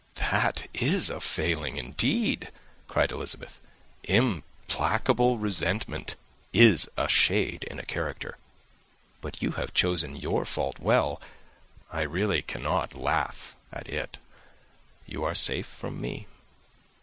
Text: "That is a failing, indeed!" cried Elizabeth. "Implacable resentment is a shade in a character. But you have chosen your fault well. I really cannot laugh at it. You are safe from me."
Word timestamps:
"That 0.31 0.67
is 0.73 1.11
a 1.11 1.21
failing, 1.21 1.77
indeed!" 1.77 2.49
cried 2.87 3.11
Elizabeth. 3.11 3.59
"Implacable 4.05 5.37
resentment 5.37 6.15
is 6.53 6.89
a 6.97 7.07
shade 7.07 7.65
in 7.65 7.77
a 7.77 7.85
character. 7.85 8.37
But 9.21 9.43
you 9.43 9.51
have 9.51 9.75
chosen 9.75 10.15
your 10.15 10.43
fault 10.43 10.79
well. 10.79 11.21
I 11.91 12.01
really 12.01 12.41
cannot 12.41 12.95
laugh 12.95 13.55
at 13.71 13.87
it. 13.87 14.17
You 15.05 15.23
are 15.23 15.35
safe 15.35 15.67
from 15.67 16.01
me." 16.01 16.25